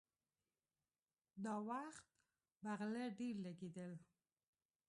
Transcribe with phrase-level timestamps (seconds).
[1.43, 2.05] دا وخت
[2.61, 3.91] به غله ډېر لګېدل.